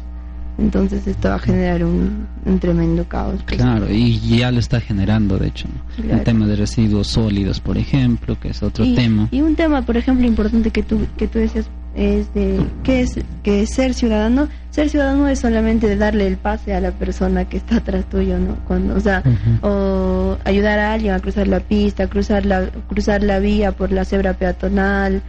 [0.59, 2.27] Entonces esto va a generar un,
[2.61, 3.41] tremendo caos.
[3.47, 3.61] Pues.
[3.61, 5.67] Claro, y ya lo está generando, de hecho.
[6.09, 9.29] El tema de residuos sólidos, por ejemplo, que es otro tema.
[9.31, 13.19] Y un tema, por ejemplo, importante que tú, que tú decías es de qué es
[13.43, 17.59] que ser ciudadano ser ciudadano es solamente de darle el pase a la persona que
[17.59, 19.23] está atrás tuyo no cuando o sea
[19.61, 24.07] o ayudar a alguien a cruzar la pista cruzar la cruzar la vía por la
[24.07, 25.21] cebra peatonal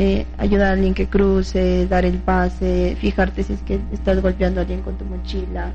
[0.00, 4.60] eh, ayudar a alguien que cruce dar el pase fijarte si es que estás golpeando
[4.60, 5.72] a alguien con tu mochila.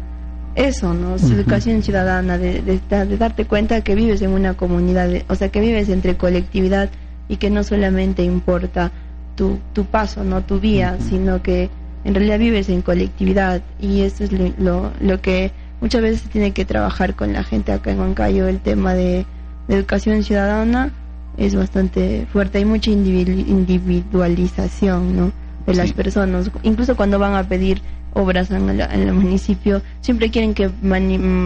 [0.55, 5.35] Eso no es educación ciudadana de, de, darte cuenta que vives en una comunidad o
[5.35, 6.89] sea que vives entre colectividad
[7.27, 8.91] y que no solamente importa
[9.35, 11.69] tu, tu paso, no tu vía, sino que
[12.05, 13.61] en realidad vives en colectividad.
[13.81, 17.91] Y eso es lo, lo, que muchas veces tiene que trabajar con la gente acá
[17.91, 19.25] en Huancayo, el tema de,
[19.67, 20.91] educación ciudadana
[21.37, 25.31] es bastante fuerte, hay mucha individualización ¿no?
[25.65, 27.81] de las personas, incluso cuando van a pedir
[28.13, 30.69] obras en el, municipio, siempre quieren que,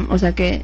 [0.10, 0.64] o sea, que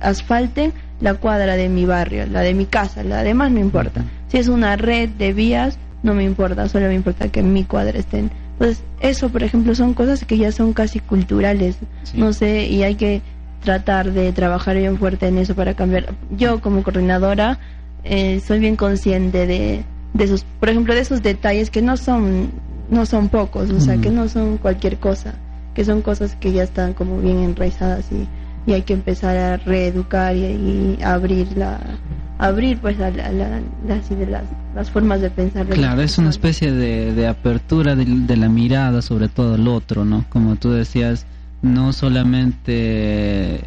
[0.00, 4.04] asfalten la cuadra de mi barrio, la de mi casa, la demás no importa.
[4.28, 7.98] Si es una red de vías, no me importa, solo me importa que mi cuadra
[7.98, 8.30] estén.
[8.58, 11.76] Pues eso, por ejemplo, son cosas que ya son casi culturales,
[12.14, 13.20] no sé, y hay que
[13.62, 16.14] tratar de trabajar bien fuerte en eso para cambiar.
[16.36, 17.58] Yo como coordinadora
[18.04, 22.50] eh, soy bien consciente de, de esos, por ejemplo, de esos detalles que no son
[22.88, 25.34] no son pocos, o sea, que no son cualquier cosa,
[25.74, 28.28] que son cosas que ya están como bien enraizadas y,
[28.70, 31.80] y hay que empezar a reeducar y, y abrir la,
[32.38, 35.66] abrir pues a, la, de las, las, formas de pensar.
[35.66, 40.24] claro, es una especie de, de apertura de, la mirada sobre todo el otro, ¿no?
[40.28, 41.26] Como tú decías,
[41.62, 43.60] no solamente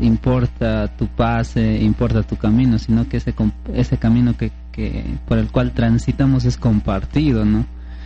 [0.00, 3.34] importa tu pase, importa tu camino, sino que ese,
[3.74, 7.64] ese camino que, que por el cual transitamos es compartido, ¿no?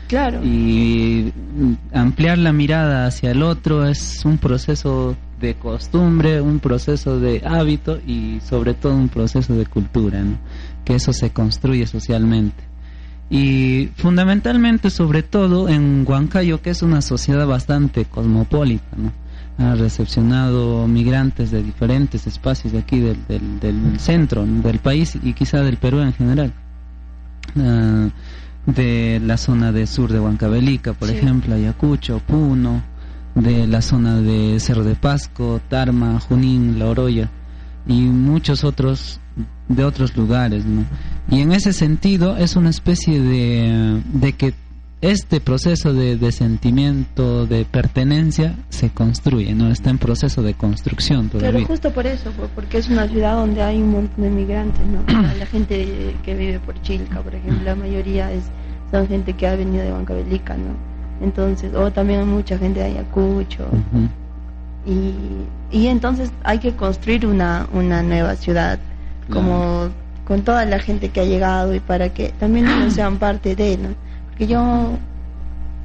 [0.08, 0.40] Claro.
[0.42, 1.32] Y
[1.92, 8.00] ampliar la mirada hacia el otro es un proceso de costumbre, un proceso de hábito
[8.04, 10.22] y sobre todo un proceso de cultura,
[10.84, 12.69] que eso se construye socialmente.
[13.30, 19.12] Y fundamentalmente, sobre todo en Huancayo, que es una sociedad bastante cosmopolita, ¿no?
[19.58, 23.18] ha recepcionado migrantes de diferentes espacios de aquí del,
[23.60, 26.52] del, centro del país y quizá del Perú en general.
[27.58, 28.08] Ah,
[28.66, 32.82] de la zona de sur de Huancavelica, por ejemplo, Ayacucho, Puno,
[33.34, 37.30] de la zona de Cerro de Pasco, Tarma, Junín, La Oroya
[37.86, 39.20] y muchos otros
[39.70, 40.84] de otros lugares, ¿no?
[41.30, 44.52] Y en ese sentido es una especie de, de que
[45.00, 51.30] este proceso de, de, sentimiento de pertenencia se construye, no está en proceso de construcción
[51.30, 51.52] todavía.
[51.52, 55.22] Pero justo por eso, porque es una ciudad donde hay un montón de migrantes, ¿no?
[55.38, 58.44] la gente que vive por Chilca, por ejemplo, la mayoría es
[58.90, 60.90] son gente que ha venido de Huancavelica, ¿no?
[61.20, 63.66] entonces o también mucha gente de Ayacucho
[64.86, 65.14] y,
[65.70, 68.78] y entonces hay que construir una, una nueva ciudad
[69.30, 69.88] como
[70.24, 73.76] con toda la gente que ha llegado y para que también ellos sean parte de
[73.78, 73.88] ¿no?
[74.28, 74.98] porque yo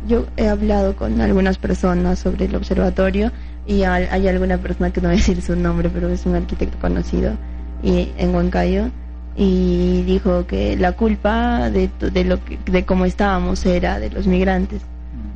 [0.08, 3.32] yo he hablado con algunas personas sobre el observatorio
[3.66, 6.78] y hay, alguna persona que no voy a decir su nombre pero es un arquitecto
[6.80, 7.34] conocido
[7.82, 8.90] y en Huancayo
[9.36, 14.28] y dijo que la culpa de, de lo que, de cómo estábamos era de los
[14.28, 14.82] migrantes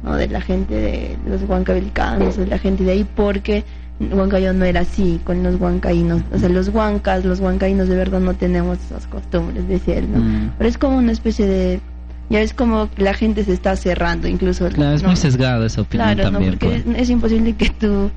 [0.04, 0.16] ¿no?
[0.16, 3.64] de la gente de los huancavelicanos, de la gente de ahí, porque
[4.00, 6.22] Huancayo no era así con los huancaínos.
[6.34, 10.20] O sea, los huancas, los huancaínos de verdad no tenemos esas costumbres, decía él, ¿no?
[10.20, 10.52] Mm.
[10.58, 11.82] Pero es como una especie de...
[12.30, 14.70] Ya es como la gente se está cerrando, incluso.
[14.70, 16.54] Claro, es muy sesgado esa opinión claro, también.
[16.54, 17.00] No, porque pues.
[17.00, 18.12] es, imposible que tú...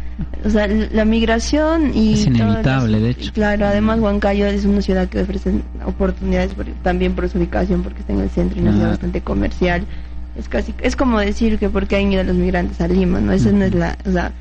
[0.45, 2.13] O sea, la migración y...
[2.13, 3.33] Es inevitable, de hecho.
[3.33, 5.53] Claro, además Huancayo es una ciudad que ofrece
[5.87, 6.51] oportunidades
[6.83, 9.87] también por su ubicación, porque está en el centro y una ciudad bastante comercial
[10.39, 13.53] es casi es como decir que porque han ido los migrantes a Lima no esa
[13.53, 14.33] no es la o sea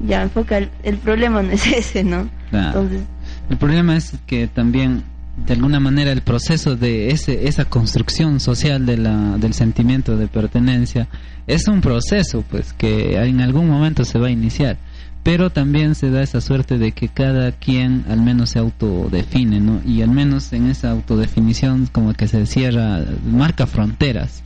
[0.00, 3.02] ya enfoca el, problema no es ese no entonces
[3.50, 5.02] el problema es que también
[5.46, 10.26] de alguna manera el proceso de ese esa construcción social de la del sentimiento de
[10.26, 11.08] pertenencia
[11.46, 14.76] es un proceso pues que en algún momento se va a iniciar
[15.22, 19.82] pero también se da esa suerte de que cada quien al menos se autodefine, ¿no?
[19.84, 24.42] Y al menos en esa autodefinición como que se cierra, marca fronteras.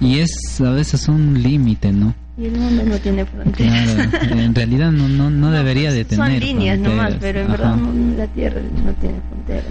[0.00, 2.14] Y es a veces un límite, ¿no?
[2.36, 4.08] Y el mundo no tiene fronteras.
[4.10, 7.76] Claro, en realidad no, no, no, debería de tener Son líneas nomás, pero en verdad
[8.16, 9.64] la Tierra no tiene fronteras.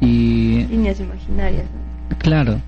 [0.00, 0.66] Y...
[0.66, 1.64] Líneas imaginarias.
[2.18, 2.60] Claro.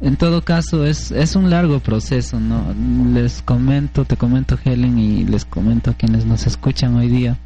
[0.00, 2.74] En todo caso es, es un largo proceso, ¿no?
[3.14, 7.38] Les comento, te comento Helen y les comento a quienes nos escuchan hoy día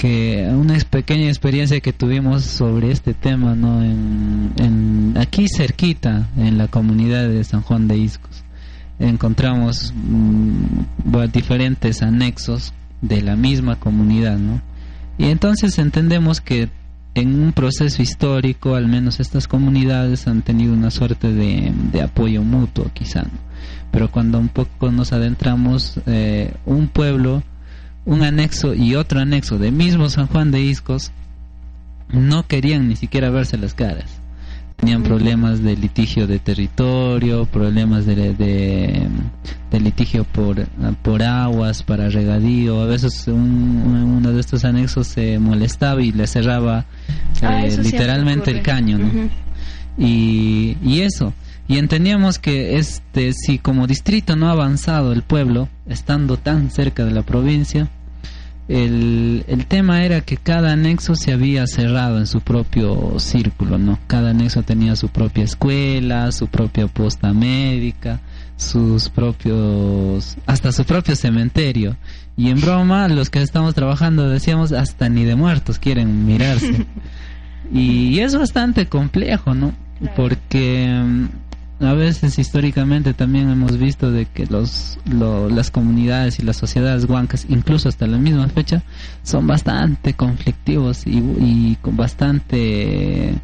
[0.00, 3.82] que una pequeña experiencia que tuvimos sobre este tema, ¿no?
[3.82, 8.42] En, aquí cerquita, en la comunidad de San Juan de Iscos,
[8.98, 14.62] encontramos mm, diferentes anexos de la misma comunidad, ¿no?
[15.18, 16.70] Y entonces entendemos que
[17.14, 22.90] en un proceso histórico, al menos estas comunidades han tenido una suerte de, apoyo mutuo,
[22.94, 23.24] quizá.
[23.90, 27.42] Pero cuando un poco nos adentramos, eh, un pueblo,
[28.04, 31.12] un anexo y otro anexo de mismo San Juan de Iscos,
[32.08, 34.20] no querían ni siquiera verse las caras
[34.80, 40.66] tenían problemas de litigio de territorio, problemas de, de, litigio por,
[41.02, 42.80] por aguas, para regadío.
[42.80, 46.86] A veces uno de estos anexos se molestaba y le cerraba
[47.42, 48.98] ah, eh, literalmente el caño.
[49.98, 51.34] y, y eso.
[51.70, 57.04] Y entendíamos que este si como distrito no ha avanzado el pueblo, estando tan cerca
[57.04, 57.88] de la provincia,
[58.66, 64.00] el, el, tema era que cada anexo se había cerrado en su propio círculo, ¿no?
[64.08, 68.18] Cada anexo tenía su propia escuela, su propia posta médica,
[68.56, 71.96] sus propios, hasta su propio cementerio.
[72.36, 76.84] Y en broma, los que estamos trabajando decíamos, hasta ni de muertos quieren mirarse.
[77.72, 79.72] y, es bastante complejo, ¿no?
[80.16, 81.28] Porque
[81.80, 87.46] a veces históricamente también hemos visto de que los las comunidades y las sociedades huancas
[87.48, 88.82] incluso hasta la misma fecha
[89.22, 93.34] son bastante conflictivos y, y con bastante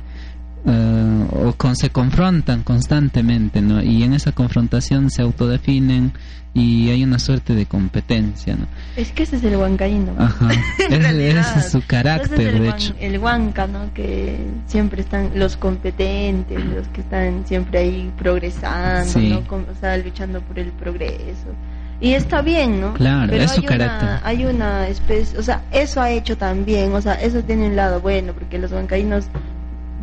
[0.67, 3.83] eh, o con, se confrontan constantemente ¿no?
[3.83, 6.13] y en esa confrontación se autodefinen
[6.55, 8.67] y hay una suerte de competencia ¿no?
[8.97, 10.49] es que ese es el huancaíno Ajá.
[10.91, 13.93] ese, es su carácter el de hecho el huanca ¿no?
[13.95, 19.39] que siempre están los competentes los que están siempre ahí progresando ¿no?
[19.39, 21.55] o sea, luchando por el progreso
[21.99, 22.93] y está bien, ¿no?
[22.95, 24.21] Claro, es su carácter.
[24.23, 28.01] hay una especie, o sea, eso ha hecho también, o sea, eso tiene un lado
[28.01, 29.29] bueno, porque los huancaínos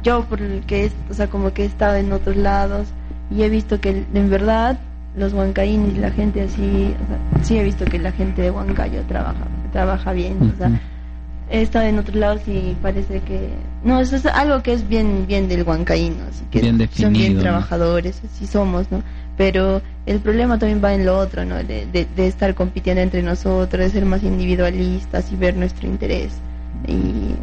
[0.03, 2.87] yo por el que o sea como que he estado en otros lados
[3.31, 4.79] y he visto que en verdad
[5.15, 9.01] los huancaínos la gente así o sea, sí he visto que la gente de Huancayo
[9.07, 10.79] trabaja trabaja bien o sea
[11.49, 13.49] he estado en otros lados y parece que
[13.83, 17.39] no eso es algo que es bien bien del huancaíno así que bien son bien
[17.39, 19.03] trabajadores así somos no
[19.37, 23.23] pero el problema también va en lo otro no de, de, de estar compitiendo entre
[23.23, 26.33] nosotros de ser más individualistas y ver nuestro interés.
[26.87, 27.35] Y,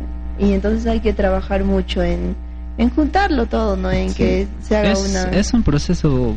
[0.45, 2.37] y entonces hay que trabajar mucho en
[2.81, 3.91] en juntarlo todo, ¿no?
[3.91, 5.23] En que se haga es, una...
[5.25, 6.35] Es un proceso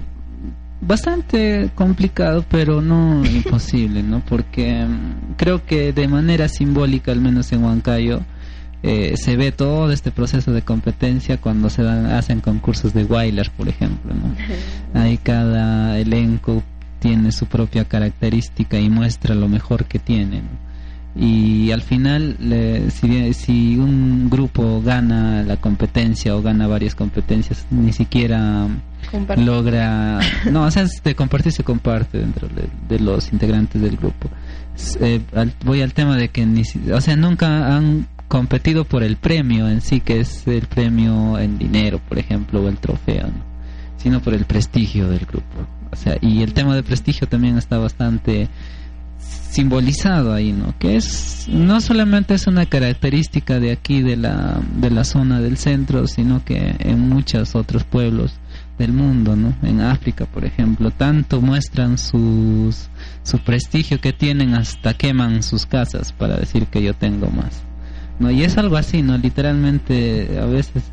[0.82, 4.20] bastante complicado, pero no imposible, ¿no?
[4.20, 8.20] Porque mm, creo que de manera simbólica, al menos en Huancayo,
[8.84, 13.50] eh, se ve todo este proceso de competencia cuando se dan, hacen concursos de Wailer,
[13.52, 14.36] por ejemplo, ¿no?
[15.00, 16.62] Ahí cada elenco
[17.00, 20.73] tiene su propia característica y muestra lo mejor que tiene, ¿no?
[21.16, 22.38] Y al final
[22.92, 28.68] si, si un grupo gana la competencia o gana varias competencias ni siquiera
[29.38, 34.30] logra no o sea de compartir se comparte dentro de, los integrantes del grupo.
[35.02, 35.22] Eh,
[35.66, 39.82] voy al tema de que ni, o sea nunca han competido por el premio en
[39.82, 43.28] sí que es el premio en dinero por ejemplo o el trofeo
[43.98, 45.68] sino por el prestigio del grupo.
[45.92, 48.50] O sea y el tema de prestigio también está bastante
[49.54, 50.74] simbolizado ahí, ¿no?
[50.80, 55.58] Que es no solamente es una característica de aquí de la de la zona del
[55.58, 58.34] centro, sino que en muchos otros pueblos
[58.80, 59.54] del mundo, ¿no?
[59.62, 62.90] En África, por ejemplo, tanto muestran sus
[63.22, 67.62] su prestigio que tienen hasta queman sus casas para decir que yo tengo más.
[68.20, 68.32] ¿No?
[68.32, 69.18] Y es algo así, ¿no?
[69.18, 70.84] Literalmente a veces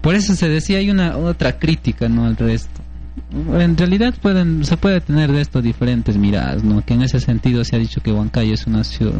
[0.00, 2.26] por eso se decía hay una otra crítica, ¿no?
[2.26, 2.83] al resto
[3.32, 6.84] en realidad pueden se puede tener de esto diferentes miradas, ¿no?
[6.84, 9.14] Que en ese sentido se ha dicho que Huancayo es una ciudad,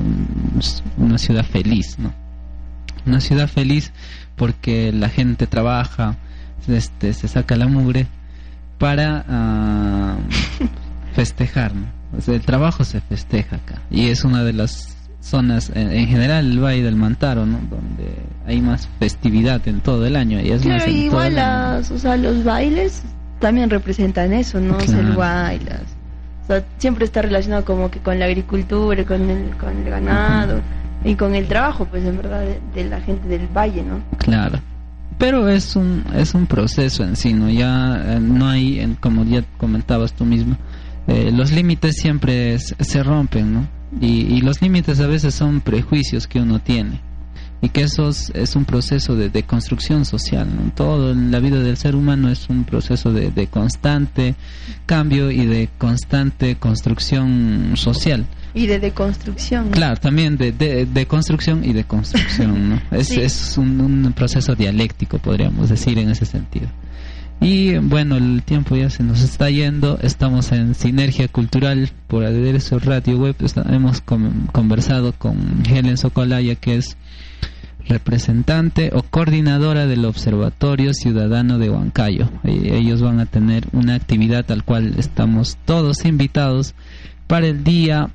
[0.96, 2.12] una ciudad feliz, ¿no?
[3.06, 3.92] Una ciudad feliz
[4.36, 6.16] porque la gente trabaja,
[6.66, 8.06] este, se saca la mugre
[8.78, 10.16] para ah,
[11.14, 11.86] festejar, ¿no?
[12.26, 16.82] el trabajo se festeja acá y es una de las zonas, en, general el Valle
[16.82, 17.58] del Mantaro, ¿no?
[17.70, 18.14] Donde
[18.46, 20.38] hay más festividad en todo el año.
[20.40, 21.38] Y es más igual
[21.90, 23.02] o sea, los bailes
[23.44, 24.78] también representan eso, ¿no?
[24.80, 25.82] El bailas.
[26.78, 30.62] siempre está relacionado como que con la agricultura, con el, con el ganado
[31.04, 32.42] y con el trabajo, pues en verdad,
[32.74, 34.00] de, la gente del valle, ¿no?
[34.16, 34.60] Claro.
[35.18, 37.50] Pero es un, es un proceso en sí, ¿no?
[37.50, 40.56] Ya eh, no hay, como ya comentabas tú mismo,
[41.06, 43.68] eh, los límites siempre se rompen, ¿no?
[44.00, 47.02] Y, y los límites a veces son prejuicios que uno tiene
[47.60, 50.48] y que eso es, un proceso de, construcción social.
[50.54, 50.70] ¿no?
[50.74, 54.34] Todo en la vida del ser humano es un proceso de, constante
[54.86, 58.26] cambio y de constante construcción social.
[58.52, 59.70] Y de deconstrucción.
[59.70, 62.68] Claro, también de, de, construcción y de construcción.
[62.70, 62.82] ¿no?
[62.90, 66.68] Es, es un, un, proceso dialéctico, podríamos decir, en ese sentido.
[67.40, 69.98] Y bueno, el tiempo ya se nos está yendo.
[70.02, 73.36] Estamos en Sinergia Cultural por Aderezo Radio Web.
[73.68, 76.96] hemos conversado con Helen Socolaya, que es
[77.88, 82.30] representante o coordinadora del Observatorio Ciudadano de Huancayo.
[82.44, 86.74] E, ellos van a tener una actividad al cual estamos todos invitados
[87.26, 88.10] para el día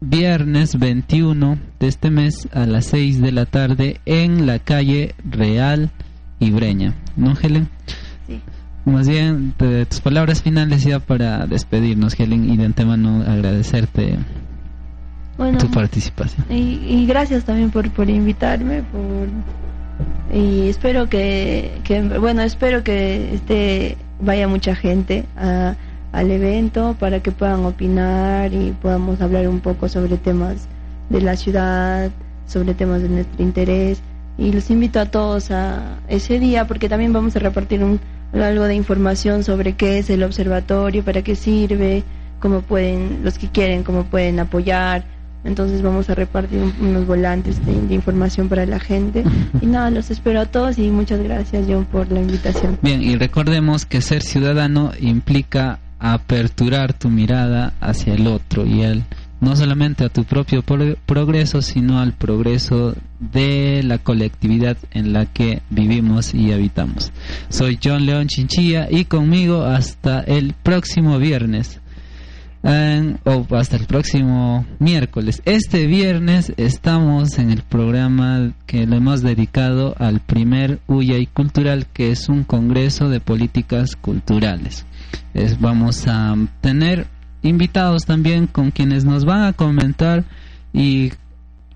[0.00, 5.90] viernes 21 de este mes a las 6 de la tarde en la calle Real
[6.38, 6.94] y Breña.
[7.16, 7.68] ¿No, Helen?
[8.26, 8.40] Sí.
[8.84, 9.52] Más bien,
[9.88, 14.16] tus palabras finales ya para despedirnos, Helen, y de antemano agradecerte
[15.36, 16.46] bueno, tu participación.
[16.50, 19.28] Y, gracias también por, por invitarme, por
[20.32, 27.30] y espero que, que bueno, espero que este vaya mucha gente al evento para que
[27.30, 30.68] puedan opinar y podamos hablar un poco sobre temas
[31.10, 32.10] de la ciudad,
[32.46, 34.00] sobre temas de nuestro interés
[34.38, 38.00] y los invito a todos a ese día porque también vamos a repartir un,
[38.34, 42.02] algo de información sobre qué es el observatorio, para qué sirve,
[42.40, 45.04] cómo pueden, los que quieren, cómo pueden apoyar
[45.46, 49.24] entonces vamos a repartir unos volantes de, información para la gente.
[49.60, 52.78] Y nada, los espero a todos y muchas gracias John por la invitación.
[52.82, 59.04] Bien, y recordemos que ser ciudadano implica aperturar tu mirada hacia el otro y el
[59.40, 65.62] no solamente a tu propio progreso, sino al progreso de la colectividad en la que
[65.70, 67.12] vivimos y habitamos.
[67.48, 71.80] Soy John León Chinchilla y conmigo hasta el próximo viernes
[73.24, 75.40] o hasta el próximo miércoles.
[75.44, 82.10] Este viernes estamos en el programa que le hemos dedicado al primer UYAI Cultural, que
[82.10, 84.84] es un congreso de políticas culturales.
[85.32, 87.06] Es, vamos a tener
[87.42, 90.24] invitados también con quienes nos van a comentar
[90.72, 91.12] y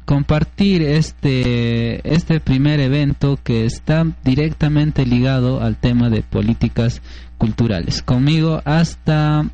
[0.04, 7.00] compartir este este primer evento que está directamente ligado al tema de políticas
[7.38, 8.02] culturales.
[8.02, 9.44] Conmigo hasta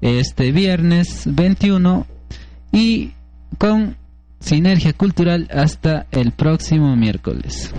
[0.00, 2.06] este viernes 21
[2.72, 3.12] y
[3.58, 3.96] con
[4.40, 7.72] Sinergia Cultural hasta el próximo miércoles.